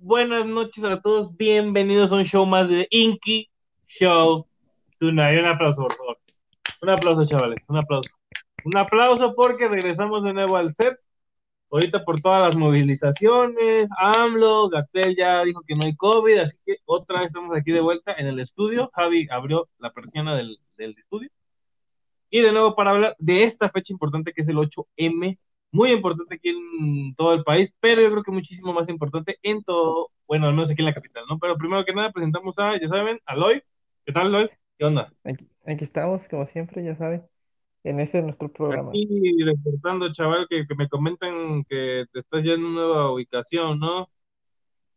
[0.00, 1.36] Buenas noches a todos.
[1.36, 3.50] Bienvenidos a un show más de Inky
[3.86, 4.46] Show
[4.98, 5.40] Tonight.
[5.40, 6.18] Un aplauso, por favor.
[6.80, 7.58] Un aplauso, chavales.
[7.68, 8.08] Un aplauso.
[8.64, 10.98] Un aplauso porque regresamos de nuevo al set.
[11.70, 16.76] Ahorita por todas las movilizaciones, AMLO, Gatel ya dijo que no hay COVID, así que
[16.86, 18.90] otra vez estamos aquí de vuelta en el estudio.
[18.94, 21.28] Javi abrió la persiana del, del estudio.
[22.30, 25.36] Y de nuevo para hablar de esta fecha importante que es el 8M
[25.70, 29.62] muy importante aquí en todo el país, pero yo creo que muchísimo más importante en
[29.62, 31.38] todo, bueno, no sé aquí en la capital, ¿no?
[31.38, 33.62] Pero primero que nada presentamos a, ya saben, a Loy.
[34.04, 34.50] ¿Qué tal, Loy?
[34.78, 35.12] ¿Qué onda?
[35.24, 37.22] Aquí, aquí estamos, como siempre, ya saben,
[37.84, 38.90] en este nuestro programa.
[38.90, 43.78] Aquí reportando, chaval, que, que me comentan que te estás ya en una nueva ubicación,
[43.78, 44.08] ¿no?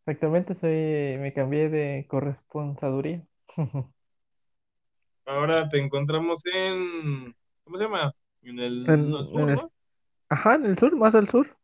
[0.06, 3.24] Exactamente, soy, me cambié de corresponsaduría.
[5.26, 8.12] Ahora te encontramos en, ¿cómo se llama?
[8.42, 9.72] En el, En, no, sur, en el- ¿no?
[10.32, 11.56] Ajá, en el sur, más al sur.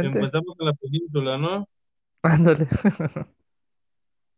[0.00, 0.08] Te Exactamente.
[0.08, 1.68] encontramos en la península, ¿no?
[2.22, 2.66] Ándale.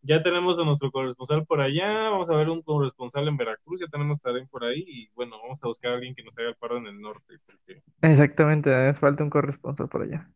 [0.03, 3.87] Ya tenemos a nuestro corresponsal por allá, vamos a ver un corresponsal en Veracruz, ya
[3.87, 6.57] tenemos también por ahí, y bueno, vamos a buscar a alguien que nos haga el
[6.57, 10.31] paro en el norte, porque, Exactamente, hace falta un corresponsal por allá.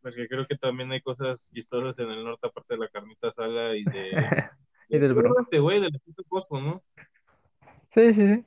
[0.00, 3.76] porque creo que también hay cosas chistosas en el norte, aparte de la carnita asada
[3.76, 4.12] y de...
[4.88, 5.40] Y del ¿Cómo bronco.
[5.42, 5.80] este güey?
[5.80, 6.00] Del
[6.50, 6.82] ¿no?
[7.90, 8.46] Sí, sí, sí.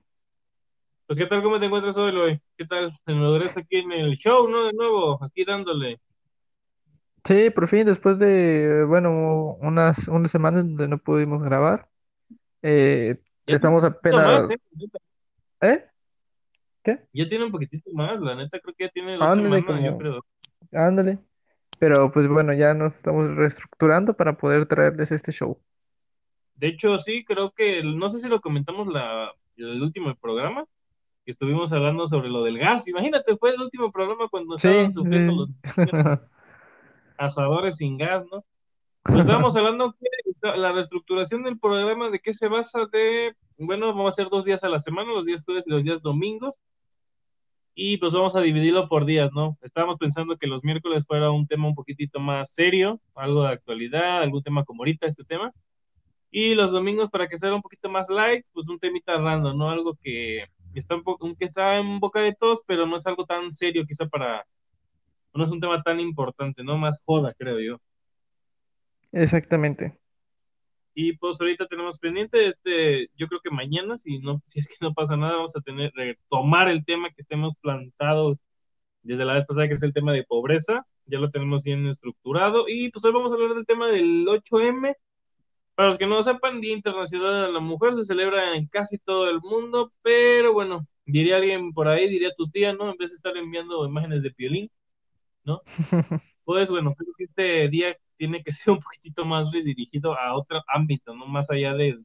[1.10, 1.42] Pues, ¿qué tal?
[1.42, 2.40] ¿Cómo te encuentras hoy, Loy?
[2.56, 2.96] ¿Qué tal?
[3.04, 4.66] Te regreso aquí en el show, ¿no?
[4.66, 6.00] De nuevo, aquí dándole.
[7.26, 11.90] Sí, por fin, después de, bueno, unas, unas semanas donde no pudimos grabar,
[12.62, 14.58] eh, Ya tiene estamos un poquito más, apenas, ¿eh?
[14.76, 15.00] Neta,
[15.62, 15.86] ¿eh?
[16.84, 17.00] ¿Qué?
[17.14, 19.92] Ya tiene un poquitito más, la neta, creo que ya tiene dos Ándale, semanas, yo
[19.92, 20.26] como, creo.
[20.74, 21.20] ándale.
[21.80, 25.60] Pero pues bueno, ya nos estamos reestructurando para poder traerles este show.
[26.58, 30.66] De hecho, sí, creo que, no sé si lo comentamos la, el último programa,
[31.26, 32.88] que estuvimos hablando sobre lo del gas.
[32.88, 35.82] Imagínate, fue el último programa cuando Sí, estaban sufriendo sí.
[35.82, 35.88] los
[37.18, 38.44] asadores sin gas, ¿no?
[39.04, 40.08] Pues estábamos hablando que
[40.58, 42.86] la reestructuración del programa, ¿de qué se basa?
[42.92, 45.84] De, bueno, vamos a hacer dos días a la semana, los días jueves y los
[45.84, 46.56] días domingos,
[47.76, 49.58] y pues vamos a dividirlo por días, ¿no?
[49.62, 54.22] Estábamos pensando que los miércoles fuera un tema un poquitito más serio, algo de actualidad,
[54.22, 55.54] algún tema como ahorita este tema,
[56.30, 59.70] y los domingos para que sea un poquito más light, pues un temita random, ¿no?
[59.70, 63.26] Algo que está un poco, que está en boca de todos, pero no es algo
[63.26, 64.46] tan serio quizá para,
[65.34, 66.78] no es un tema tan importante, ¿no?
[66.78, 67.78] Más joda, creo yo.
[69.12, 69.98] Exactamente.
[70.94, 74.76] Y pues ahorita tenemos pendiente, este, yo creo que mañana, si no, si es que
[74.82, 78.38] no pasa nada, vamos a tener, retomar el tema que tenemos plantado
[79.02, 82.68] desde la vez pasada, que es el tema de pobreza, ya lo tenemos bien estructurado,
[82.68, 84.94] y pues hoy vamos a hablar del tema del 8M.
[85.80, 89.30] Para los que no sepan, Día Internacional de la Mujer se celebra en casi todo
[89.30, 92.92] el mundo, pero bueno, diría alguien por ahí, diría tu tía, ¿no?
[92.92, 94.70] En vez de estar enviando imágenes de piolín,
[95.46, 95.62] ¿no?
[96.44, 100.62] Pues bueno, creo que este día tiene que ser un poquitito más redirigido a otro
[100.68, 101.26] ámbito, ¿no?
[101.28, 101.98] Más allá de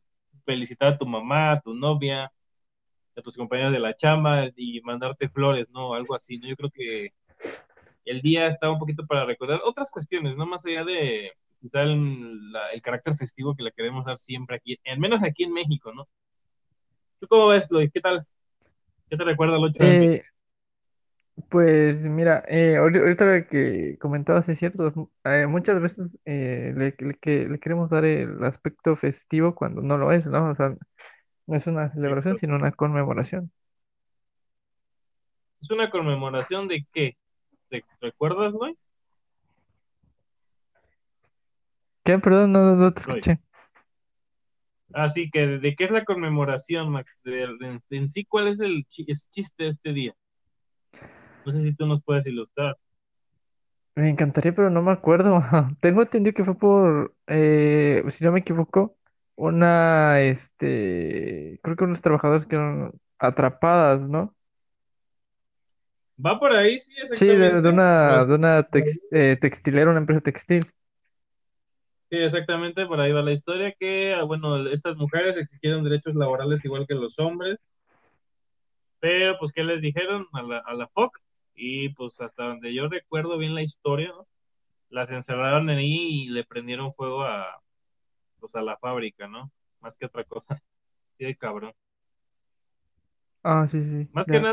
[0.45, 2.31] felicitar a tu mamá, a tu novia,
[3.17, 5.95] a tus compañeros de la chamba y mandarte flores, ¿no?
[5.95, 6.47] Algo así, ¿no?
[6.47, 7.13] Yo creo que
[8.05, 10.47] el día está un poquito para recordar otras cuestiones, ¿no?
[10.47, 11.33] Más allá de
[11.73, 15.53] el, la- el carácter festivo que le queremos dar siempre aquí, al menos aquí en
[15.53, 16.07] México, ¿no?
[17.21, 17.91] ¿Tú cómo ves, Lois?
[17.93, 18.27] ¿Qué tal?
[19.11, 20.11] ¿Qué te recuerda el 8M?
[20.11, 20.23] Eh,
[21.51, 26.95] pues mira, eh, ahori- ahorita lo que comentabas es cierto, eh, muchas veces eh, le,
[26.99, 30.51] le- que le queremos dar el aspecto festivo cuando no lo es, ¿no?
[30.51, 30.77] O sea,
[31.47, 33.53] no es una celebración, sino una conmemoración.
[35.61, 37.17] ¿Es una conmemoración de qué?
[37.71, 38.77] ¿Te recuerdas, Lois?
[42.05, 42.19] ¿Qué?
[42.19, 43.27] Perdón, no, no te Lois.
[43.27, 43.41] escuché.
[44.95, 47.11] Así que, ¿de qué es la conmemoración, Max?
[47.23, 50.15] De, de- de en sí, ¿cuál es el chi- es chiste de este día?
[51.47, 52.77] No sé si tú nos puedes ilustrar.
[53.97, 55.41] Me encantaría, pero no me acuerdo.
[55.81, 58.97] Tengo entendido que fue por, eh, si no me equivoco,
[59.37, 64.35] una, este, creo que unos trabajadores quedaron atrapadas, ¿no?
[66.27, 67.69] Va por ahí, sí, Sí, de, de exactamente.
[67.69, 70.73] una, de una tex- eh, textilera, una empresa textil.
[72.15, 76.65] Sí, exactamente, por ahí va la historia, que, ah, bueno, estas mujeres exigieron derechos laborales
[76.65, 77.59] igual que los hombres,
[79.01, 81.19] pero pues, ¿qué les dijeron a la, a la FOC?
[81.57, 84.27] Y pues hasta donde yo recuerdo bien la historia, ¿no?
[84.91, 87.61] Las encerraron ahí y le prendieron fuego a,
[88.41, 89.51] pues, a la fábrica, ¿no?
[89.81, 90.61] Más que otra cosa.
[91.17, 91.73] Sí, de cabrón.
[93.45, 94.53] Ah, sí, sí, Más que nada,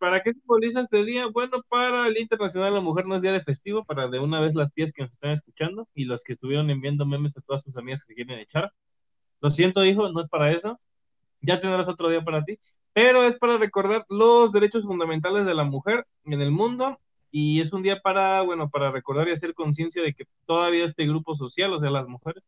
[0.00, 1.26] ¿para qué simboliza este día?
[1.26, 4.40] Bueno, para el Internacional de la Mujer no es día de festivo, para de una
[4.40, 7.62] vez las tías que nos están escuchando y los que estuvieron enviando memes a todas
[7.62, 8.72] sus amigas que quieren echar.
[9.42, 10.80] Lo siento, hijo, no es para eso.
[11.42, 12.58] Ya tendrás otro día para ti.
[12.94, 16.98] Pero es para recordar los derechos fundamentales de la mujer en el mundo
[17.30, 21.06] y es un día para, bueno, para recordar y hacer conciencia de que todavía este
[21.06, 22.42] grupo social, o sea, las mujeres,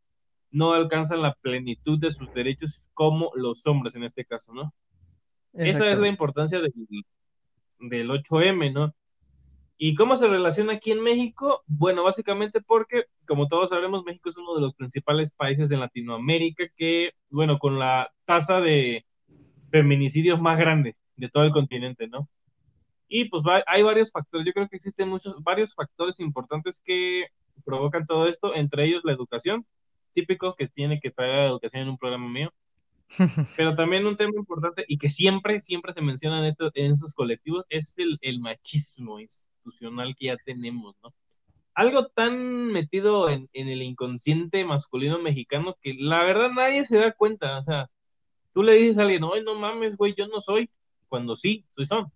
[0.50, 4.72] no alcanzan la plenitud de sus derechos como los hombres en este caso, ¿no?
[5.52, 6.72] Esa es la importancia del,
[7.82, 8.94] del 8M, ¿no?
[9.76, 11.62] ¿Y cómo se relaciona aquí en México?
[11.66, 16.64] Bueno, básicamente porque, como todos sabemos, México es uno de los principales países de Latinoamérica
[16.76, 19.04] que, bueno, con la tasa de
[19.70, 22.28] feminicidios más grande de todo el continente, ¿no?
[23.08, 27.26] Y pues hay varios factores, yo creo que existen muchos, varios factores importantes que
[27.64, 29.66] provocan todo esto, entre ellos la educación,
[30.14, 32.52] típico que tiene que traer la educación en un programa mío,
[33.56, 37.14] pero también un tema importante y que siempre, siempre se menciona en, esto, en esos
[37.14, 41.12] colectivos es el, el machismo institucional que ya tenemos, ¿no?
[41.74, 47.12] Algo tan metido en, en el inconsciente masculino mexicano que la verdad nadie se da
[47.12, 47.90] cuenta, o sea,
[48.52, 50.68] tú le dices a alguien, oye, no mames, güey, yo no soy,
[51.08, 52.12] cuando sí, soy son.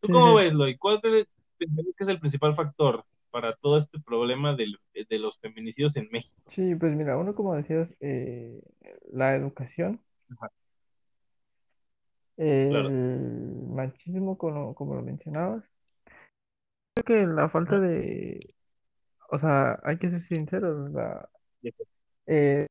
[0.00, 0.76] ¿Tú cómo ves, Loy?
[0.76, 1.28] ¿Cuál crees
[1.58, 4.74] que es el principal factor para todo este problema de,
[5.08, 6.40] de, los feminicidios en México?
[6.46, 8.60] Sí, pues mira, uno como decías, eh,
[9.12, 10.00] la educación,
[12.36, 15.62] el machismo, como, como lo mencionabas,
[16.94, 18.54] creo que la falta de,
[19.30, 21.28] o sea, hay que ser sinceros, la,
[22.26, 22.66] eh,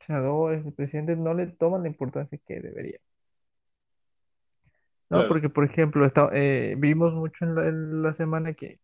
[0.00, 2.98] senadores, el presidente no le toman la importancia que debería.
[5.08, 8.78] No, porque por ejemplo, está, eh, vimos mucho en la, semana que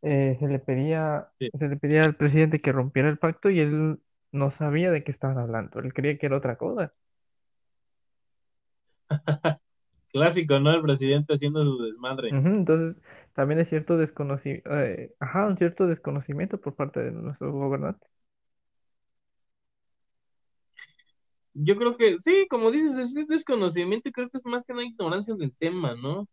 [0.00, 3.98] eh, se le pedía, se le pedía al presidente que rompiera el pacto y él
[4.34, 6.92] no sabía de qué estaban hablando, él creía que era otra cosa.
[10.12, 10.72] Clásico, ¿no?
[10.72, 12.28] El presidente haciendo su desmadre.
[12.30, 12.96] entonces,
[13.32, 18.08] también es cierto desconocimiento, eh, ajá, un cierto desconocimiento por parte de nuestros gobernantes.
[21.54, 24.84] Yo creo que, sí, como dices, es, desconocimiento y creo que es más que una
[24.84, 26.26] ignorancia del tema, ¿no?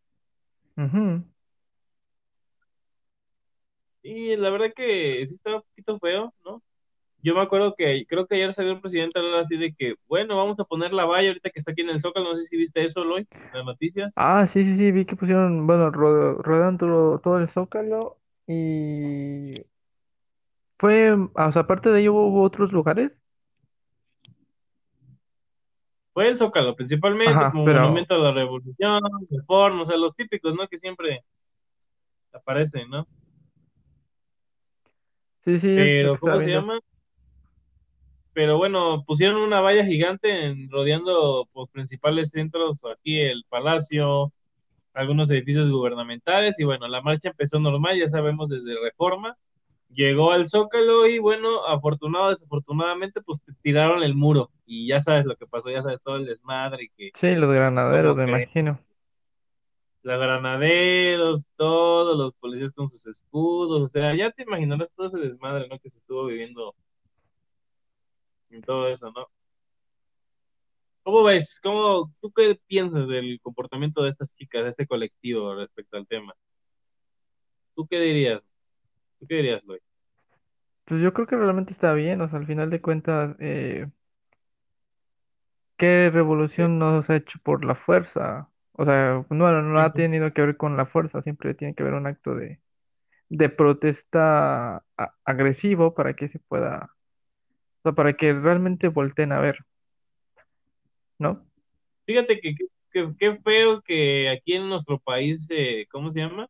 [4.03, 6.61] Y la verdad que sí está un poquito feo, ¿no?
[7.23, 9.95] Yo me acuerdo que creo que ayer salió el presidente a hablar así de que,
[10.07, 12.45] bueno, vamos a poner la valla ahorita que está aquí en el Zócalo, no sé
[12.45, 14.11] si viste eso, Loy, en las noticias.
[14.15, 19.63] Ah, sí, sí, sí, vi que pusieron, bueno, rodando todo, el Zócalo y
[20.79, 23.11] fue, o sea, aparte de ello hubo otros lugares.
[26.13, 30.67] Fue el Zócalo, principalmente como monumento a la revolución, reforma, o sea, los típicos, ¿no?
[30.67, 31.23] Que siempre
[32.33, 33.07] aparecen, ¿no?
[35.45, 36.79] Sí, sí, Pero, ¿cómo se llama?
[38.33, 44.31] Pero bueno, pusieron una valla gigante en, rodeando los pues, principales centros, aquí el Palacio,
[44.93, 49.35] algunos edificios gubernamentales, y bueno, la marcha empezó normal, ya sabemos, desde Reforma,
[49.89, 55.35] llegó al Zócalo y bueno, afortunado desafortunadamente, pues tiraron el muro y ya sabes lo
[55.35, 57.11] que pasó, ya sabes todo el desmadre que...
[57.13, 58.79] Sí, los granaderos, me imagino.
[60.03, 65.17] Los granaderos, todos los policías con sus escudos, o sea, ya te imaginarás todo ese
[65.19, 65.77] desmadre, ¿no?
[65.79, 66.73] Que se estuvo viviendo
[68.51, 69.27] en todo eso, ¿no?
[71.03, 71.59] ¿Cómo ves?
[71.61, 76.33] ¿Cómo, ¿Tú qué piensas del comportamiento de estas chicas, de este colectivo respecto al tema?
[77.75, 78.41] ¿Tú qué dirías?
[79.19, 79.81] ¿Tú qué dirías, Luis?
[80.85, 83.87] Pues yo creo que realmente está bien, o sea, al final de cuentas, eh,
[85.77, 88.49] ¿qué revolución nos ha hecho por la fuerza?
[88.73, 91.95] O sea, no, no ha tenido que ver con la fuerza, siempre tiene que haber
[91.95, 92.59] un acto de,
[93.29, 94.83] de protesta
[95.23, 96.93] agresivo para que se pueda,
[97.81, 99.57] o sea, para que realmente volteen a ver,
[101.17, 101.45] ¿no?
[102.05, 102.55] Fíjate que
[102.91, 106.47] qué feo que aquí en nuestro país, eh, ¿cómo se llama?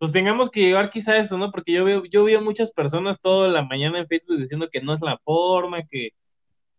[0.00, 1.52] pues tengamos que llegar quizá a eso, ¿no?
[1.52, 4.94] Porque yo veo, yo veo muchas personas toda la mañana en Facebook diciendo que no
[4.94, 6.12] es la forma, que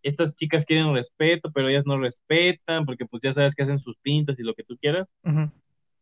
[0.02, 3.96] estas chicas quieren respeto, pero ellas no respetan, porque pues ya sabes que hacen sus
[3.98, 5.08] pintas y lo que tú quieras.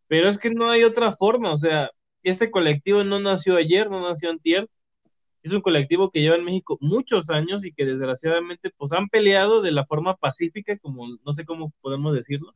[0.07, 1.91] Pero es que no hay otra forma, o sea,
[2.23, 4.69] este colectivo no nació ayer, no nació antier,
[5.43, 9.61] es un colectivo que lleva en México muchos años y que desgraciadamente pues han peleado
[9.61, 12.53] de la forma pacífica, como no sé cómo podemos decirlo,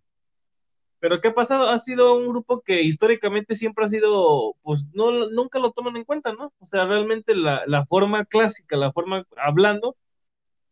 [1.03, 1.69] pero ¿qué ha pasado?
[1.69, 6.05] Ha sido un grupo que históricamente siempre ha sido, pues no, nunca lo toman en
[6.05, 6.53] cuenta, ¿no?
[6.59, 9.97] O sea, realmente la, la forma clásica, la forma hablando,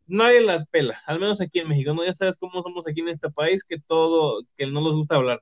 [0.07, 2.05] nadie la pela, al menos aquí en México, ¿no?
[2.05, 5.41] Ya sabes cómo somos aquí en este país, que todo, que no nos gusta hablar.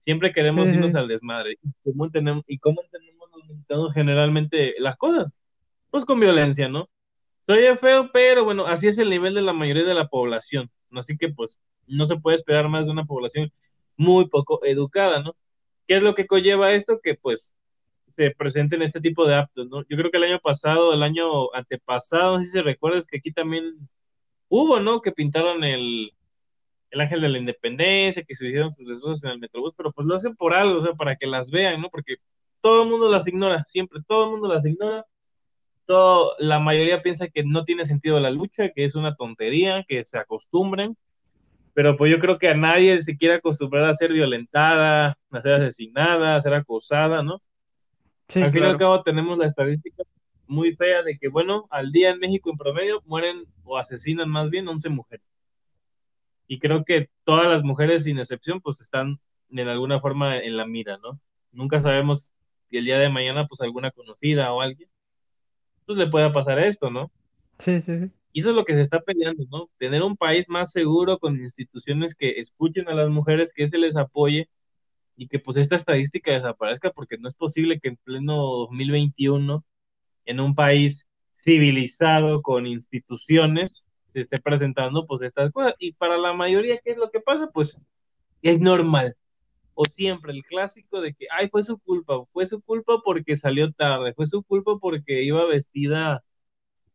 [0.00, 1.56] Siempre queremos irnos al desmadre.
[1.62, 5.32] ¿Y cómo entendemos, y cómo entendemos los mexicanos generalmente las cosas?
[5.90, 6.88] Pues con violencia, ¿no?
[7.46, 10.70] Soy feo, pero bueno, así es el nivel de la mayoría de la población.
[10.92, 13.52] Así que pues no se puede esperar más de una población
[13.96, 15.36] muy poco educada, ¿no?
[15.86, 17.00] ¿Qué es lo que conlleva esto?
[17.02, 17.52] Que pues
[18.16, 19.82] se presenten este tipo de actos, ¿no?
[19.88, 23.32] Yo creo que el año pasado, el año antepasado, no sé si recuerdas que aquí
[23.32, 23.88] también
[24.48, 25.00] hubo, ¿no?
[25.02, 26.12] Que pintaron el,
[26.90, 30.06] el ángel de la independencia, que se hicieron sus destrozos en el Metrobús, pero pues
[30.06, 31.90] lo hacen por algo, o sea, para que las vean, ¿no?
[31.90, 32.16] Porque
[32.60, 35.04] todo el mundo las ignora, siempre todo el mundo las ignora.
[35.86, 40.04] Todo, la mayoría piensa que no tiene sentido la lucha, que es una tontería, que
[40.04, 40.96] se acostumbren,
[41.74, 45.54] pero pues yo creo que a nadie se quiere acostumbrar a ser violentada, a ser
[45.54, 47.42] asesinada, a ser acosada, ¿no?
[48.28, 48.78] Sí, Al fin y al claro.
[48.78, 50.02] cabo tenemos la estadística
[50.46, 54.50] muy fea de que, bueno, al día en México en promedio mueren o asesinan más
[54.50, 55.26] bien 11 mujeres.
[56.48, 59.18] Y creo que todas las mujeres, sin excepción, pues están
[59.50, 61.20] en alguna forma en la mira, ¿no?
[61.52, 62.32] Nunca sabemos
[62.68, 64.88] si el día de mañana, pues alguna conocida o alguien,
[65.86, 67.10] pues le pueda pasar esto, ¿no?
[67.58, 68.10] Sí, sí, sí.
[68.32, 69.70] Y eso es lo que se está peleando, ¿no?
[69.78, 73.96] Tener un país más seguro con instituciones que escuchen a las mujeres, que se les
[73.96, 74.48] apoye
[75.16, 79.64] y que pues esta estadística desaparezca porque no es posible que en pleno 2021
[80.26, 86.32] en un país civilizado con instituciones se esté presentando pues estas cosas y para la
[86.34, 87.80] mayoría qué es lo que pasa pues
[88.42, 89.16] es normal
[89.76, 93.70] o siempre el clásico de que ay fue su culpa fue su culpa porque salió
[93.72, 96.24] tarde fue su culpa porque iba vestida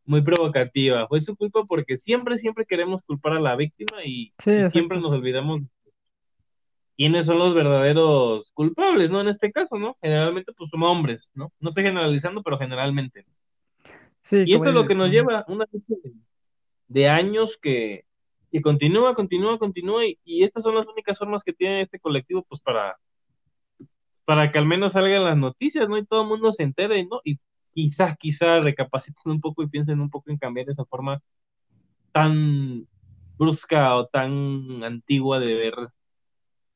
[0.04, 4.52] muy provocativa fue su culpa porque siempre siempre queremos culpar a la víctima y, Sí,
[4.52, 5.62] y siempre nos olvidamos
[6.98, 9.22] quiénes son los verdaderos culpables, ¿no?
[9.22, 9.98] En este caso, ¿no?
[10.04, 11.52] Generalmente, pues son hombres, ¿no?
[11.60, 13.26] No estoy generalizando, pero generalmente.
[14.22, 15.66] Sí, Y esto es lo que nos lleva una
[16.88, 18.06] de años que,
[18.52, 22.44] que continúa, continúa, continúa, y, y estas son las únicas formas que tiene este colectivo,
[22.50, 22.98] pues para,
[24.26, 25.98] para que al menos salgan las noticias, ¿no?
[25.98, 27.22] Y todo el mundo se entere, ¿no?
[27.24, 27.40] Y
[27.74, 31.22] quizá, quizá recapaciten un poco y piensen un poco en cambiar esa forma
[32.14, 32.88] tan
[33.38, 35.76] brusca o tan antigua de ver,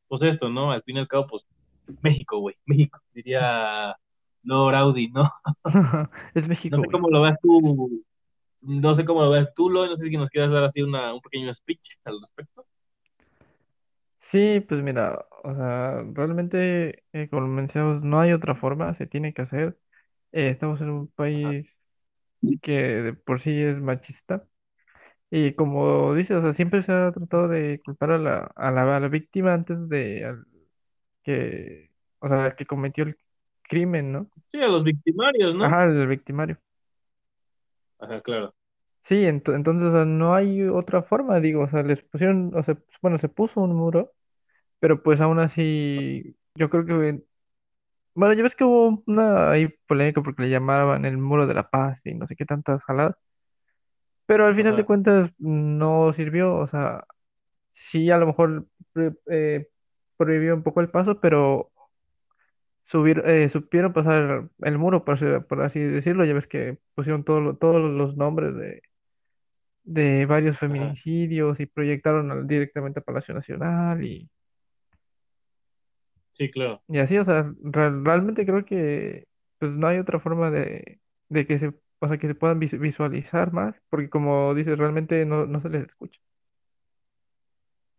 [0.08, 0.72] pues esto, ¿no?
[0.72, 1.44] Al fin y al cabo, pues
[2.01, 3.96] México, güey, México, diría
[4.44, 5.32] Lord Audi, ¿no?
[6.36, 6.91] Es No México, sé güey.
[6.91, 8.03] cómo lo ves tú,
[8.65, 11.13] no sé cómo lo ves tú, Lo, no sé si nos quieras dar así una,
[11.13, 12.65] un pequeño speech al respecto.
[14.19, 19.34] Sí, pues mira, o sea, realmente, eh, como mencionamos, no hay otra forma, se tiene
[19.34, 19.77] que hacer.
[20.31, 21.75] Eh, estamos en un país
[22.62, 24.48] que de por sí es machista.
[25.31, 28.98] Y como dices, o sea, siempre se ha tratado de culpar a la, a la,
[28.98, 30.45] a la víctima antes de al
[31.24, 33.17] que, o sea, que cometió el
[33.63, 34.31] crimen, ¿no?
[34.51, 35.65] Sí, a los victimarios, ¿no?
[35.65, 36.57] Ajá, el victimario.
[38.00, 38.56] Ajá, claro.
[39.04, 42.64] Sí, ento- entonces, o sea, no hay otra forma, digo, o sea, les pusieron, o
[42.64, 44.12] sea, bueno, se puso un muro,
[44.80, 47.24] pero pues aún así, yo creo que,
[48.16, 51.70] bueno, ya ves que hubo una ahí polémica porque le llamaban el muro de la
[51.70, 53.16] paz y no sé qué tantas jaladas,
[54.25, 57.06] pero al final de Ajá, cuentas no sirvió, o sea,
[57.74, 59.70] sí a lo mejor pre- eh,
[60.18, 61.72] prohibió un poco el paso, pero
[62.96, 67.24] subir, eh, supieron pasar el muro, por así, por así decirlo, ya ves que pusieron
[67.25, 68.82] todo todos los nombres de
[69.84, 70.98] de varios ajá.
[70.98, 74.30] feminicidios y proyectaron al- directamente a Palacio Nacional y,
[76.34, 76.82] Sí, claro.
[76.88, 79.28] y así, o sea, re- realmente creo que
[79.60, 81.00] pues no hay otra forma de,
[81.30, 85.25] de que se, o sea, que se puedan vis- visualizar más, porque como dices, realmente
[85.25, 86.20] no, no se les escucha.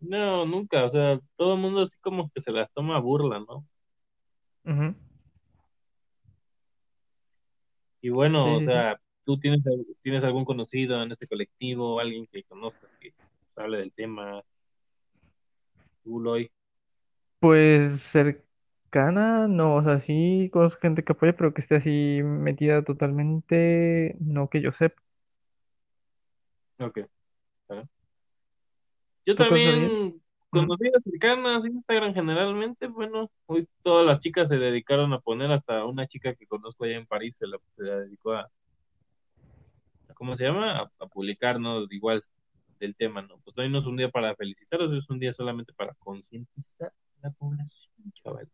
[0.01, 3.67] No, nunca, o sea, todo el mundo así como que se las toma burla, ¿no?
[4.67, 4.95] Ujú.
[8.01, 8.71] Y bueno, Sí, o sí, sí.
[8.71, 9.63] sea, tú tienes,
[10.03, 13.13] tienes algún conocido en este colectivo, alguien que conozcas que
[13.57, 14.43] hable del tema,
[16.03, 16.51] tú, Loy.
[17.41, 22.83] Pues cercana, no, o sea, sí conozco gente que apoya, pero que esté así metida
[22.85, 25.03] totalmente, no que yo sepa.
[26.79, 26.99] Ok,
[27.69, 27.89] ¿vale?
[29.27, 30.21] Yo también.
[30.51, 36.07] Conocidas cercanas, Instagram generalmente, bueno, hoy todas las chicas se dedicaron a poner, hasta una
[36.09, 38.51] chica que conozco allá en París se la, se la dedicó a,
[40.09, 40.79] a- ¿cómo se llama?
[40.81, 41.85] A, a publicar, ¿no?
[41.91, 42.25] Igual
[42.81, 43.39] del tema, ¿no?
[43.45, 47.29] Pues hoy no es un día para felicitaros, es un día solamente para concientizar a
[47.29, 47.91] la población,
[48.23, 48.49] chaval.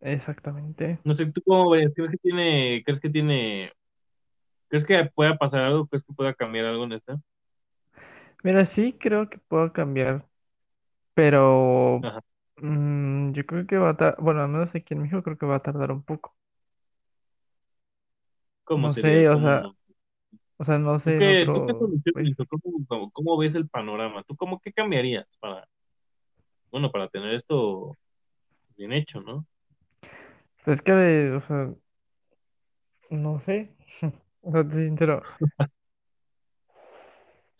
[0.00, 0.98] Exactamente.
[1.04, 1.92] No sé, ¿tú cómo ves?
[1.94, 3.72] ¿Crees que tiene, crees que tiene,
[4.68, 5.86] crees que pueda pasar algo?
[5.88, 7.20] ¿Crees que pueda cambiar algo en esto?
[8.42, 10.26] Mira, sí creo que puedo cambiar.
[11.20, 12.20] Pero Ajá.
[12.56, 15.46] mm, yo creo que va a tardar, bueno, al menos aquí en México creo que
[15.46, 16.36] va a tardar un poco.
[18.64, 19.22] ¿Cómo No sería?
[19.22, 19.76] sé, o sea, ¿Cómo?
[20.58, 22.34] o sea, no ¿Tú sé en qué, tú qué otro país.
[22.34, 24.22] soluciones o cómo, cómo, cómo ves el panorama?
[24.24, 25.66] ¿Tú cómo qué cambiarías para,
[26.70, 27.96] bueno, para tener esto
[28.76, 29.46] bien hecho, ¿no?
[30.64, 31.74] Pues es que, o sea,
[33.10, 33.74] no sé.
[34.42, 35.22] O sea, te soy sincero.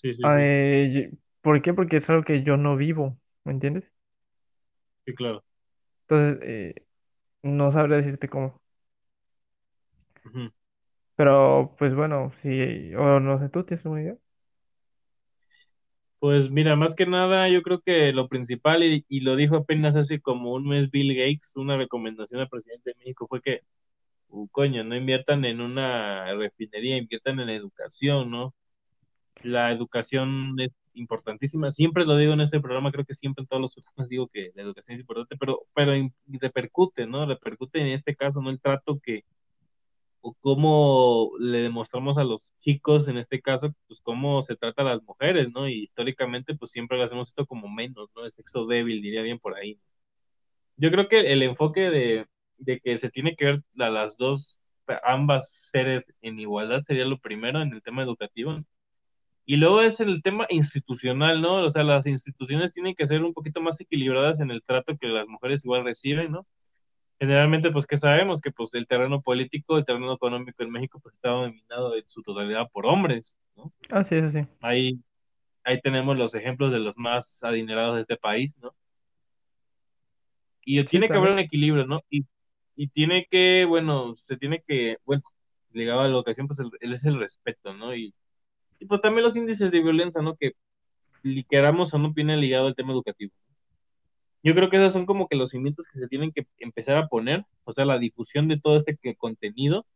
[0.03, 1.75] Sí, sí, sí, Eh, yo- ¿por qué?
[1.75, 3.19] Porque es algo que yo no vivo,
[3.51, 3.85] ¿me entiendes?
[5.05, 5.45] sí, claro.
[6.09, 6.75] Entonces, eh,
[7.43, 8.61] no sabría decirte cómo.
[10.25, 10.51] Ujú.
[11.17, 14.17] Pero, pues bueno, sí, o no sé, ¿tú tienes una idea?
[16.19, 19.97] Pues mira, más que nada, yo creo que lo principal, y, y lo dijo apenas
[19.97, 23.61] hace como un mes Bill Gates, una recomendación al presidente de México fue que,
[24.31, 28.55] uh, coño, no inviertan en una refinería, inviertan en educación, ¿no?
[29.43, 31.71] La educación es importantísima.
[31.71, 34.53] Siempre lo digo en este programa, creo que siempre en todos los programas digo que
[34.55, 35.93] la educación es importante, pero, pero
[36.27, 37.27] repercute, ¿no?
[37.27, 38.51] Repercute en este caso, ¿no?
[38.51, 39.25] El trato que,
[40.23, 44.85] o cómo le demostramos a los chicos, en este caso, pues cómo se trata a
[44.87, 45.69] las mujeres, ¿no?
[45.69, 48.25] Y históricamente, pues siempre lo hacemos esto como menos, ¿no?
[48.25, 49.79] El sexo débil, diría bien por ahí.
[50.77, 52.27] Yo creo que el enfoque de,
[52.59, 54.59] de que se tiene que ver a las dos,
[55.05, 58.59] ambas seres en igualdad sería lo primero en el tema educativo.
[59.51, 61.65] Y luego es el tema institucional, ¿no?
[61.65, 65.09] O sea, las instituciones tienen que ser un poquito más equilibradas en el trato que
[65.09, 66.47] las mujeres igual reciben, ¿no?
[67.19, 71.17] Generalmente, pues que sabemos que pues el terreno político, el terreno económico en México pues
[71.17, 73.73] está dominado en su totalidad por hombres, ¿no?
[73.89, 74.47] Ah, sí, sí.
[74.61, 75.01] Ahí,
[75.65, 78.73] ahí tenemos los ejemplos de los más adinerados de este país, ¿no?
[80.65, 82.03] Y Sí, tiene que haber un equilibrio, ¿no?
[82.09, 82.25] Y,
[82.77, 85.25] y tiene que, bueno, se tiene que, bueno,
[85.73, 87.97] ligado a la educación, pues el, el es el respeto, ¿no?
[87.97, 88.15] Y,
[88.81, 90.37] y pues también los índices de violencia, ¿no?
[90.37, 90.53] Que
[91.49, 93.33] queramos o no viene ligado al tema educativo.
[94.43, 97.09] Yo creo que esos son como que los cimientos que se tienen que empezar a
[97.09, 99.87] poner, o sea, la difusión de todo este contenido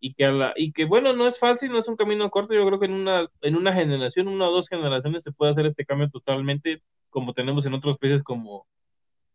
[0.00, 2.54] y que, a la, y que bueno, no es fácil, no es un camino corto,
[2.54, 5.66] yo creo que en una, en una generación, una o dos generaciones se puede hacer
[5.66, 8.66] este cambio totalmente como tenemos en otros países como,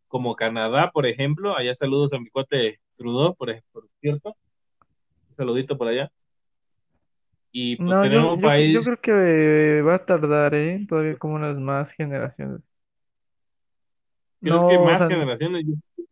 [0.09, 4.36] como Canadá, por ejemplo, allá saludos a mi cuate Trudeau, por, por cierto,
[5.29, 6.12] un saludito por allá,
[7.60, 10.86] y pues No, tener yo, un yo, yo país, creo que va a tardar, ¿eh?
[10.90, 12.62] Todavía como unas más generaciones.
[14.42, 15.66] ¿crees que No, o más sea, generaciones?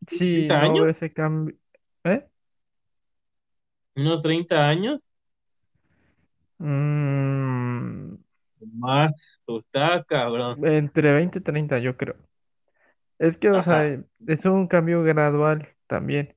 [0.08, 0.88] sí, ¿30 no años?
[0.88, 1.58] ese cambio.
[2.04, 2.28] ¿Eh?
[3.98, 5.02] ¿Unos 30 años?
[6.60, 8.16] Mm,
[8.74, 9.14] Más,
[9.46, 10.60] pues está cabrón.
[10.64, 12.16] entre 20 y 30, yo creo.
[13.20, 13.86] Es que, o sea,
[14.28, 16.36] es un cambio gradual también,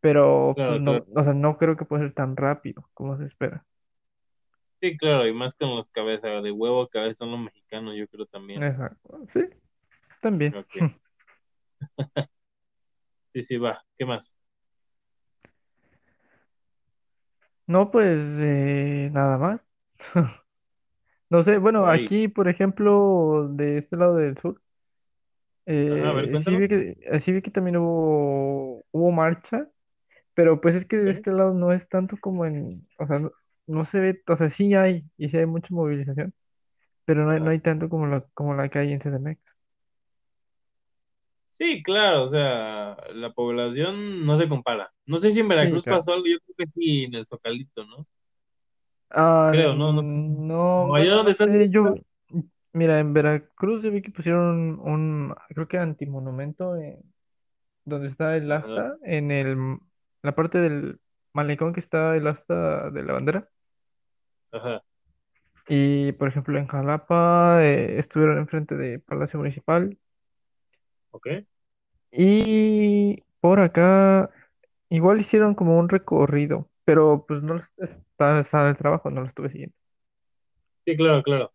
[0.00, 1.04] pero pues claro, claro.
[1.04, 3.66] no, o sea, no creo que pueda ser tan rápido como se espera.
[4.82, 7.94] Sí, claro, y más con los cabezas de huevo, que a veces son los mexicanos,
[7.96, 8.60] yo creo también.
[9.32, 9.44] Sí,
[10.20, 10.56] también.
[10.56, 10.98] Ok,
[13.32, 13.80] sí, sí, va.
[13.96, 14.36] ¿Qué más?
[17.68, 19.68] No, pues eh, nada más.
[21.30, 24.60] No sé, bueno, aquí, por ejemplo, de este lado del sur,
[26.12, 29.66] ver, eh, sí vi que, sí vi que también hubo, hubo marcha,
[30.34, 33.32] pero pues es que de este lado no es tanto como en, o sea, no,
[33.72, 36.34] no se ve, o sea, sí hay, y sí hay mucha movilización,
[37.06, 39.54] pero no hay, no hay tanto como la, como la que hay en CDMX.
[41.50, 44.90] Sí, claro, o sea, la población no se compara.
[45.06, 46.04] No sé si en Sí, Veracruz claro.
[46.04, 48.06] pasó algo, yo creo que sí, en el Zocalito, ¿no?
[49.10, 49.92] Ah, Creo, ¿no?
[49.92, 52.04] No, no, allá bueno, donde no sé, yo,
[52.72, 57.00] mira, en Veracruz yo vi que pusieron un, creo que antimonumento en
[57.86, 59.78] donde está el asta, en el,
[60.22, 61.00] la parte del
[61.34, 63.50] malecón que está el asta de la bandera.
[64.52, 64.82] Ajá,
[65.68, 69.98] Y, por ejemplo, en Jalapa eh, estuvieron enfrente de Palacio Municipal.
[71.10, 71.26] ok.
[72.10, 74.30] Y por acá
[74.90, 79.28] igual hicieron como un recorrido, pero pues no estaba, estaba en el trabajo, no lo
[79.28, 79.76] estuve siguiendo.
[80.84, 81.52] Sí, claro, claro.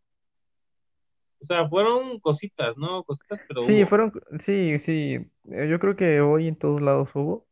[1.41, 3.03] O sea, fueron cositas, ¿no?
[3.03, 3.85] Cositas, pero Sí, hubo.
[3.85, 5.15] fueron, sí, sí,
[5.51, 7.47] eh, yo creo que hoy en todos lados hubo,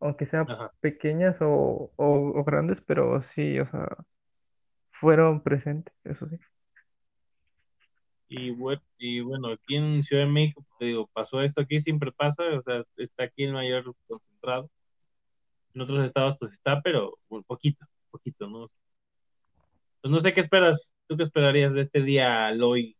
[0.00, 0.72] aunque sean Ajá.
[0.80, 3.88] pequeñas o, o, o grandes, pero sí, o sea,
[5.00, 6.36] fueron presentes, eso sí.
[8.28, 8.54] Y,
[8.98, 12.62] y bueno, aquí en Ciudad de México, te digo, pasó esto aquí, siempre pasa, o
[12.62, 14.70] sea, está aquí el mayor concentrado.
[15.74, 18.66] En otros estados pues está, pero un poquito, poquito, ¿no?
[20.02, 22.96] Pues no sé qué esperas, ¿tú qué esperarías de este día al hoy?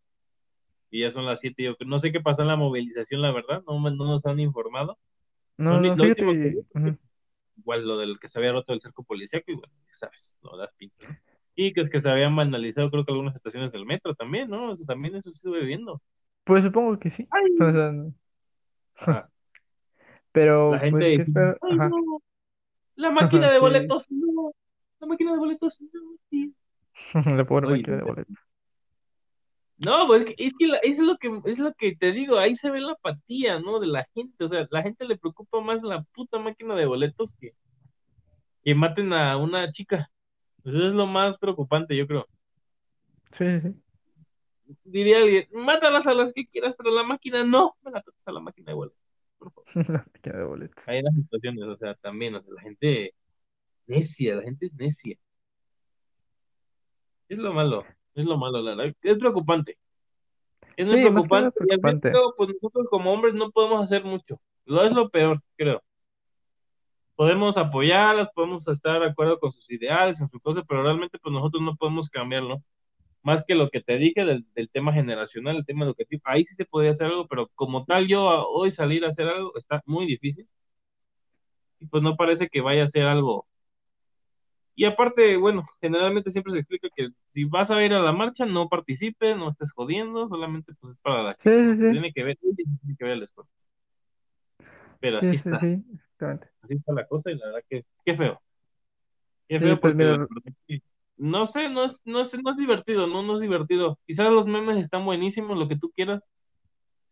[0.91, 3.63] Y ya son las 7, yo no sé qué pasó en la movilización, la verdad,
[3.67, 4.99] no, no nos han informado.
[5.57, 6.99] No, no, lo último que fíjate, ujú.
[7.59, 10.57] igual lo del que se había roto el cerco policíaco, y bueno, ya sabes, no
[10.57, 11.30] das pinta, ¿no?
[11.55, 14.73] Y que es que se habían vandalizado, creo que algunas estaciones del metro también, ¿no?
[14.75, 16.01] Eso también, eso sí estuve viendo.
[16.45, 17.29] Pues supongo que sí.
[17.61, 18.15] O sea, no-
[18.97, 19.31] Ajá.
[20.69, 21.59] La pero gente pues, ¿qué diciendo, espera?
[21.61, 22.23] ¡ay, Ajá, no!
[22.97, 24.53] La máquina de sí, boletos, no.
[25.01, 26.53] La máquina de boletos, no, tío.
[27.37, 28.37] la pobre Oye, máquina de boletos.
[29.79, 32.39] no, pues es que, es que la- es lo que es lo que te digo,
[32.39, 33.81] ahí se ve la apatía, ¿no?
[33.81, 37.35] De la gente, o sea, la gente le preocupa más la puta máquina de boletos
[37.41, 37.53] que,
[38.65, 40.11] que maten a una chica.
[40.65, 42.27] Eso es lo más preocupante, yo creo.
[43.33, 43.75] Sí, sí,
[44.85, 48.41] Diría alguien, mátalas a las que quieras, pero la máquina no, me la a la
[48.41, 48.99] máquina de boletos,
[49.39, 49.65] por favor.
[49.67, 50.89] sí, la máquina de boletos.
[50.89, 53.15] Hay las situaciones, o sea, también, o sea, la gente
[53.87, 55.17] necia, la gente es necia.
[57.29, 58.85] Es lo malo, es lo malo, la.
[59.03, 59.79] Es preocupante.
[60.77, 61.65] Es muy Sí, preocupante.
[61.69, 62.01] Y al fin
[62.37, 64.41] pues nosotros como hombres no podemos hacer mucho.
[64.65, 65.83] Lo es lo peor, creo.
[67.21, 71.35] Podemos apoyarlas, podemos estar de acuerdo con sus ideales, con sus cosas, pero realmente pues
[71.35, 72.63] nosotros no podemos cambiarlo.
[73.23, 76.55] Más que lo que te dije del, del tema generacional, el tema educativo, ahí sí
[76.55, 80.07] se podría hacer algo, pero como tal yo hoy salir a hacer algo está muy
[80.07, 80.49] difícil
[81.81, 83.47] y pues no parece que vaya a ser algo.
[84.75, 88.47] Y aparte, bueno, generalmente siempre se explica que si vas a ir a la marcha,
[88.47, 91.91] no participes, no estés jodiendo, solamente pues es para la Sí, gente, sí, sí.
[91.93, 93.53] tiene que ver, tiene que ver el esfuerzo.
[95.01, 95.85] Pero Sí, así sí, está, sí,
[96.21, 96.49] exactamente.
[96.63, 98.41] así está la cosa y la verdad que qué feo,
[99.49, 100.27] qué Sí, feo pues mira,
[101.17, 103.99] no sé, no es, no es, no es divertido, no, no es divertido.
[104.07, 106.23] Quizás los memes están buenísimos, lo que tú quieras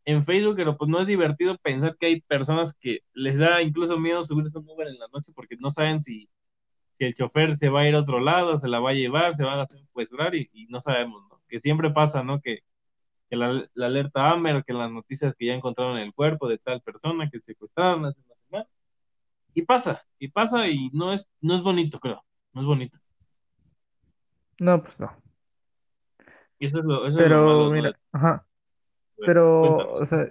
[0.05, 3.99] en Facebook, pero pues no es divertido pensar que hay personas que les da incluso
[3.99, 6.29] miedo subirse a un Uber en la noche porque no saben si,
[6.99, 9.35] si el chofer se va a ir a otro lado, se la va a llevar,
[9.37, 11.42] se van a secuestrar y, y no sabemos, ¿no?
[11.49, 12.40] Que siempre pasa, ¿no?
[12.40, 12.61] Que,
[13.31, 16.83] que la, la alerta Amber, que las noticias que ya encontraron el cuerpo de tal
[16.83, 18.38] persona que secuestraron hace una semana.
[19.59, 22.99] Y pasa, y pasa y no es, no es bonito, creo, no es bonito.
[24.61, 25.11] no, pues no.
[26.59, 27.71] Y eso es lo, eso es lo Pero.
[27.71, 28.47] De- mira, ajá.
[29.25, 30.29] Pero, o sea,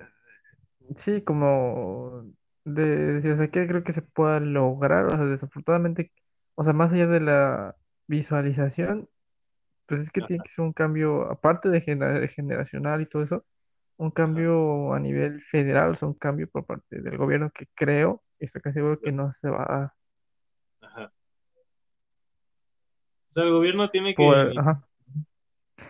[0.98, 2.26] sí, como
[2.66, 6.12] de, de- o sea, que creo que se pueda lograr, o sea, desafortunadamente,
[6.56, 7.76] o sea, más allá de la
[8.08, 9.10] visualización,
[9.88, 13.46] pues es que tiene que ser un cambio, aparte de gener- generacional y todo eso,
[13.98, 18.24] un cambio a nivel federal, o sea, un cambio por parte del gobierno que creo,
[18.62, 19.94] casi seguro que no se va a dar.
[20.82, 21.12] ajá.
[23.30, 24.58] O sea, el gobierno tiene que Por, iniciar.
[24.58, 24.84] ajá.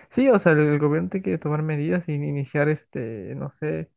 [0.10, 3.90] Sí, o sea, el gobierno tiene que tomar medidas y iniciar, este, no sé,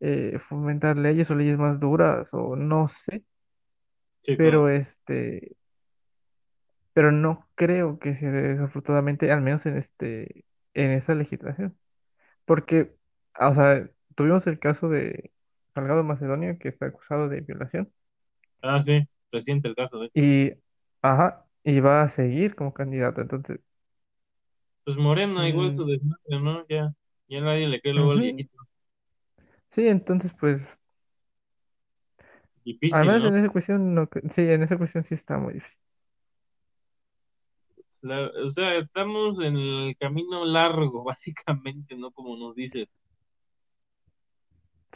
[0.00, 3.24] eh, fomentar leyes o leyes más duras, o no sé,
[4.22, 4.66] Sí, claro.
[4.66, 5.56] pero este,
[6.92, 10.44] pero no creo que se dé desafortunadamente, al menos en este,
[10.74, 11.76] en esta legislación.
[12.46, 12.96] Porque,
[13.40, 15.32] o sea, tuvimos el caso de
[15.76, 17.92] Salgado Macedonio, que está acusado de violación,
[18.62, 20.14] Ah, sí, reciente el caso, de hecho.
[20.14, 20.52] y,
[21.02, 23.20] ajá, y va a seguir como candidato.
[23.20, 23.60] Entonces,
[24.84, 26.66] Pues Morena, igual su mm, desmadre, ¿no?
[26.68, 26.94] Ya,
[27.28, 28.56] ya nadie le cree luego al viejito.
[29.70, 30.66] Sí, entonces, pues,
[32.64, 33.30] Difícil, ¿no?
[33.30, 35.76] en esa cuestión, no, cre- sí, en esa cuestión sí está muy difícil.
[38.02, 42.10] La- o sea, estamos en el camino largo, básicamente, ¿no?
[42.12, 42.88] Como nos dices.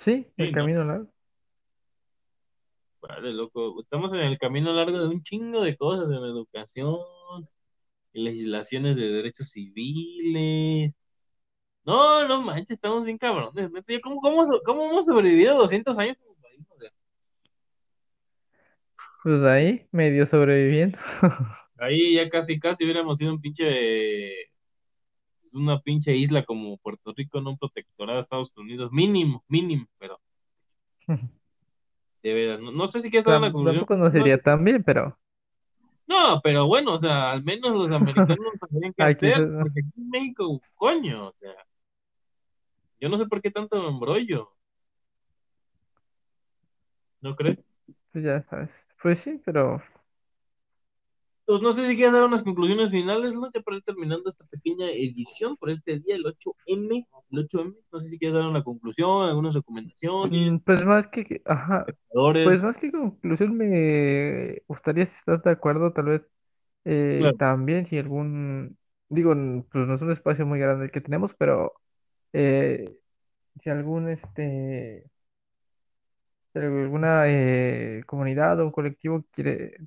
[0.00, 0.64] Sí, el Sí, ¿no?
[0.64, 1.12] camino largo.
[3.02, 3.80] Vale, loco.
[3.82, 6.98] Estamos en el camino largo de un chingo de cosas, en educación,
[8.12, 10.92] en legislaciones de derechos civiles.
[11.84, 13.70] No, no manches, estamos bien cabrones.
[14.02, 16.66] ¿Cómo, cómo, cómo hemos sobrevivido 200 años como país?
[16.70, 16.90] O sea,
[19.22, 20.98] Pues ahí, medio sobreviviendo.
[21.78, 24.49] ahí ya casi, casi hubiéramos sido un pinche
[25.50, 29.86] es una pinche isla como Puerto Rico, no un protectorado de Estados Unidos, mínimo, mínimo,
[29.98, 30.20] pero
[32.22, 33.86] de veras, no, no sé si quieres dar una conclusión.
[33.86, 35.18] Tampoco no No, sería tan bien, pero
[36.06, 39.46] no, pero bueno, o sea, al menos los americanos sabían qué aquí hacer, se...
[39.46, 41.54] porque aquí en México, coño, o sea,
[43.00, 44.50] yo no sé por qué tanto embrollo,
[47.20, 47.58] ¿no crees?
[48.12, 48.70] pues ya sabes.
[49.02, 49.82] Pues sí, pero
[51.50, 53.50] Pues no sé si quieres dar unas conclusiones finales, ¿no?
[53.52, 57.98] Ya para ir terminando esta pequeña edición por este día, el 8M, el 8M, no
[57.98, 62.78] sé si quieres dar una conclusión, algunas recomendaciones, mm, pues más que, ajá, pues más
[62.78, 66.22] que conclusión me gustaría si estás de acuerdo, tal vez
[66.84, 67.36] eh, claro.
[67.36, 69.34] también si algún, digo,
[69.72, 71.72] pues no es un espacio muy grande el que tenemos, pero
[72.32, 72.94] eh,
[73.58, 75.10] si algún, este,
[76.54, 79.78] alguna eh, comunidad o colectivo quiere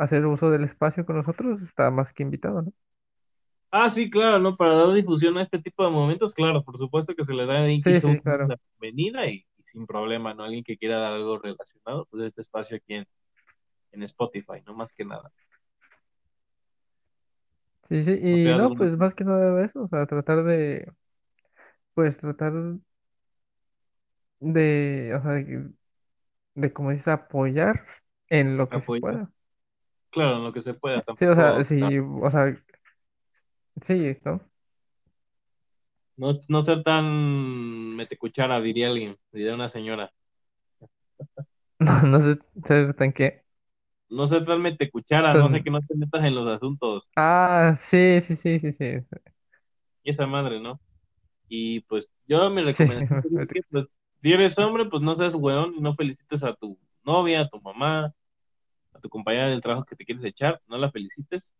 [0.00, 2.72] hacer uso del espacio con nosotros, está más que invitado, ¿no?
[3.72, 4.56] Ah, sí, claro, ¿no?
[4.56, 7.62] Para dar difusión a este tipo de momentos, claro, por supuesto que se le da
[7.62, 8.54] ahí Sí, quizá sí, un- claro.
[8.54, 10.42] una bienvenida y, y sin problema, ¿no?
[10.44, 13.06] Alguien que quiera dar algo relacionado, pues este espacio aquí en,
[13.92, 15.32] en Spotify, no más que nada.
[17.88, 20.92] Sí, sí, y no, pues más que nada de eso, o sea, tratar de,
[21.94, 22.52] pues tratar
[24.40, 25.70] de, o sea, de,
[26.54, 27.86] de, como dices, apoyar
[28.28, 29.30] en lo que se pueda.
[30.10, 32.56] Claro, en lo que se pueda, Sí, o sea, sí, o sea,
[33.82, 34.40] sí, ¿no?
[36.16, 40.12] no, no ser tan mete cuchara, diría alguien, diría una señora.
[41.80, 43.44] No, no sé, sé tan qué.
[44.10, 47.08] No ser tan mete cuchara, Pues, no sé que no te metas en los asuntos.
[47.16, 48.84] ah, sí, sí, sí, sí, sí,
[50.02, 50.80] Y esa madre, ¿no?
[51.48, 52.38] Y pues yo
[52.70, 53.86] sí, recomendación sería que pues,
[54.22, 57.60] si eres hombre, pues no seas weón y no felicites a tu novia, a tu
[57.62, 58.14] mamá,
[59.00, 61.54] a tu compañera del trabajo que te quieres echar, no la felicites.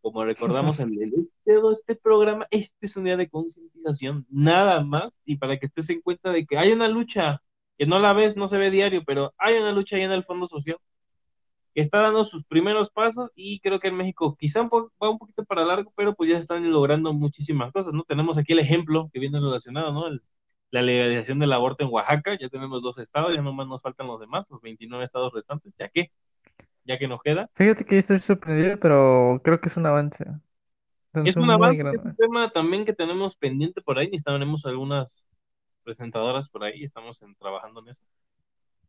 [0.00, 5.12] como recordamos en el, este, este programa, este es un día de concientización, nada más,
[5.24, 7.42] y para que estés en cuenta de que hay una lucha,
[7.76, 10.24] que no la ves, no se ve diario, pero hay una lucha ahí en el
[10.24, 10.78] Fondo Social,
[11.74, 15.44] que está dando sus primeros pasos, y creo que en México quizá va un poquito
[15.44, 18.04] para largo, pero pues ya están logrando muchísimas cosas, ¿no?
[18.04, 20.08] Tenemos aquí el ejemplo que viene relacionado, ¿no?
[20.70, 24.20] La legalización del aborto en Oaxaca, ya tenemos dos estados, ya nomás nos faltan los
[24.20, 26.10] demás, los 29 estados restantes, ya que
[26.84, 27.48] ya que nos queda.
[27.54, 30.24] Fíjate que estoy sorprendido, pero creo que es un avance.
[31.24, 35.28] Es un avance, es un tema también que tenemos pendiente por ahí, necesitaremos algunas
[35.82, 38.02] presentadoras por ahí, estamos trabajando en eso.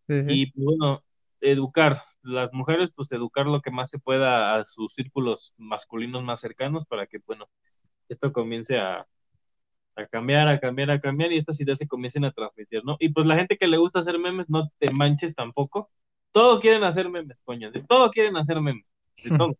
[0.07, 1.03] Y pues, bueno,
[1.39, 6.41] educar, las mujeres, pues educar lo que más se pueda a sus círculos masculinos más
[6.41, 7.49] cercanos para que, bueno,
[8.09, 9.07] esto comience a,
[10.01, 12.97] a cambiar, a cambiar, a cambiar y estas ideas se comiencen a transmitir, ¿no?
[12.99, 15.89] Y pues la gente que le gusta hacer memes, no te manches tampoco,
[16.31, 17.71] todos quieren hacer memes, coño.
[17.71, 18.85] De todo quieren hacer memes.
[19.23, 19.55] De todo.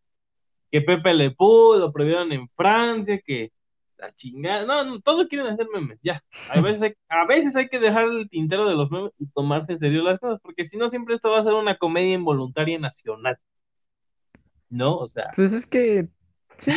[0.72, 3.52] que Pepe Le Pew lo prohibieron en Francia, que
[3.98, 4.66] la chingada.
[4.66, 6.24] No, no, todos quieren hacer memes, ya.
[6.54, 9.74] A veces, hay, a veces hay que dejar el tintero de los memes y tomarse
[9.74, 12.80] en serio las cosas, porque si no, siempre esto va a ser una comedia involuntaria
[12.80, 13.38] nacional.
[14.70, 14.98] ¿No?
[14.98, 15.32] O sea.
[15.36, 16.08] Pues es que.
[16.62, 16.72] Sí.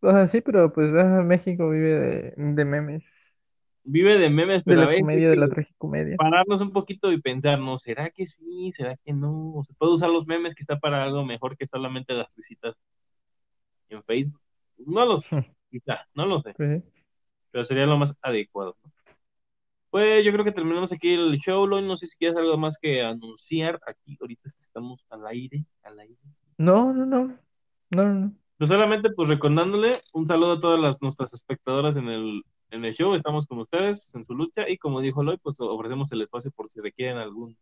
[0.00, 3.28] o sea, sí, pero pues ah, México vive de, de memes
[3.88, 6.16] vive de memes, pero de la comedia, de la tragicomedia.
[6.16, 7.78] Pararnos un poquito y pensar, ¿no?
[7.78, 8.72] ¿Será que sí?
[8.76, 9.60] ¿Será que no?
[9.64, 12.76] ¿Se puede usar los memes que está para algo mejor que solamente las visitas
[13.88, 14.40] en Facebook?
[14.78, 16.54] No lo sé, quizá, no lo sé.
[17.50, 18.76] Pero sería lo más adecuado.
[19.90, 23.00] Pues yo creo que terminamos aquí el show, No sé si quieres algo más que
[23.02, 24.18] anunciar aquí.
[24.20, 26.18] Ahorita estamos al aire, al aire.
[26.58, 27.38] No, no, no.
[27.90, 28.32] No, no.
[28.58, 32.94] Pues solamente pues recordándole un saludo a todas las nuestras espectadoras en el en el
[32.94, 36.50] show, estamos con ustedes en su lucha y como dijo Loy, pues ofrecemos el espacio
[36.50, 37.56] por si requieren algún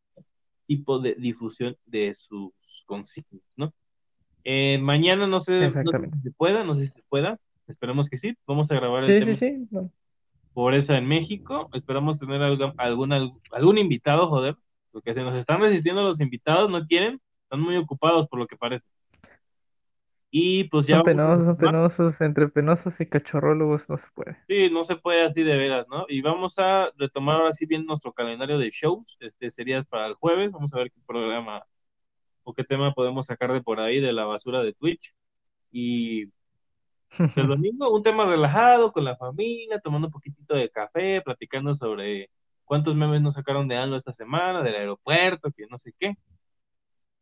[0.66, 2.52] tipo de difusión de sus
[2.86, 3.72] consignas, ¿no?
[4.44, 5.78] Eh, mañana no sé, si
[6.22, 9.34] se pueda, no sé si se pueda, esperemos que sí, vamos a grabar el sí,
[9.34, 9.78] sí, sí.
[10.54, 14.56] por esa en México, esperamos tener algún, algún, invitado, joder,
[14.92, 18.56] porque se nos están resistiendo los invitados, no quieren, están muy ocupados por lo que
[18.56, 18.86] parece.
[20.30, 20.96] Y pues ya.
[20.96, 24.36] Son penosos, son penosos, entre penosos y cachorrólogos no se puede.
[24.48, 26.04] Sí, no se puede así de veras, ¿no?
[26.08, 29.16] Y vamos a retomar ahora sí bien nuestro calendario de shows.
[29.20, 30.52] Este sería para el jueves.
[30.52, 31.64] Vamos a ver qué programa
[32.44, 35.14] o qué tema podemos sacar de por ahí de la basura de Twitch.
[35.70, 36.30] Y el
[37.46, 42.30] domingo, un tema relajado con la familia, tomando un poquitito de café, platicando sobre
[42.64, 46.14] cuántos memes nos sacaron de algo esta semana, del aeropuerto, que no sé qué.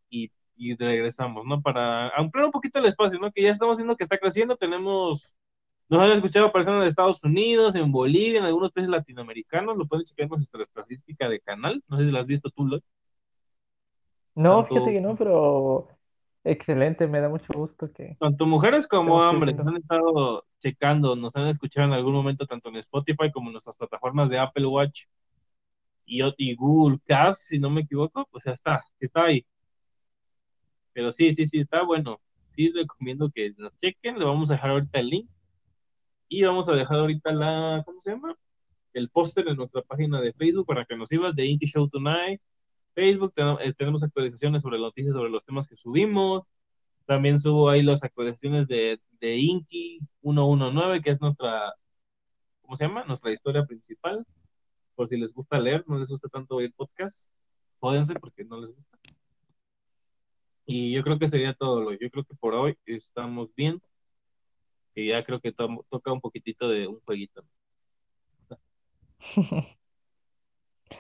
[0.08, 1.60] Y y regresamos, ¿no?
[1.60, 3.30] Para ampliar un poquito el espacio, ¿no?
[3.32, 5.34] Que ya estamos viendo que está creciendo, tenemos,
[5.88, 10.04] nos han escuchado personas de Estados Unidos, en Bolivia, en algunos países latinoamericanos, lo pueden
[10.04, 12.82] checar en nuestra estadística de canal, no sé si la has visto tú, Lloyd.
[14.34, 15.88] No, fíjate que no, pero
[16.42, 18.16] excelente, me da mucho gusto que...
[18.18, 22.68] Tanto mujeres como hombres nos han estado checando, nos han escuchado en algún momento tanto
[22.68, 25.04] en Spotify como en nuestras plataformas de Apple Watch
[26.06, 29.46] y, y Google Cast, si no me equivoco, pues ya está, está ahí.
[30.94, 32.20] Pero sí, sí, sí, está bueno.
[32.56, 34.18] Sí, recomiendo que nos chequen.
[34.18, 35.30] Le vamos a dejar ahorita el link.
[36.28, 38.34] Y vamos a dejar ahorita la, ¿cómo se llama?
[38.94, 42.40] El póster en nuestra página de Facebook para que nos sigas de Inky Show Tonight.
[42.94, 46.44] Facebook, eh, tenemos actualizaciones sobre noticias, sobre los temas que subimos.
[47.06, 51.74] También subo ahí las actualizaciones de, de Inky 119, que es nuestra,
[52.62, 53.04] ¿cómo se llama?
[53.04, 54.24] Nuestra historia principal.
[54.94, 57.28] Por si les gusta leer, no les gusta tanto oír podcast,
[57.80, 58.98] jódense porque no les gusta.
[60.66, 61.92] Y yo creo que sería todo lo.
[61.92, 63.80] Yo creo que por hoy estamos bien.
[64.94, 67.44] Y ya creo que toca un poquitito de un jueguito.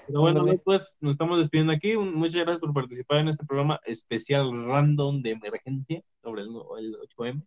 [0.06, 1.96] Pero bueno, pues nos estamos despidiendo aquí.
[1.96, 7.42] Muchas gracias por participar en este programa especial random de emergencia sobre el, 8M.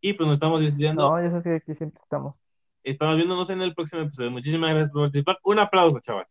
[0.00, 1.08] Y pues nos estamos despidiendo.
[1.08, 2.36] No, ya sé que aquí siempre estamos.
[2.84, 4.30] Estamos viéndonos en el próximo episodio.
[4.30, 5.38] Muchísimas gracias por participar.
[5.44, 6.26] Un aplauso, chaval.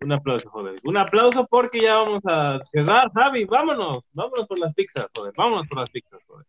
[0.00, 0.80] Un aplauso, joder.
[0.84, 3.44] Un aplauso porque ya vamos a cerrar, Javi.
[3.44, 4.04] Vámonos.
[4.12, 5.32] Vámonos por las pizzas, joder.
[5.36, 6.46] Vámonos por las pizzas, joder.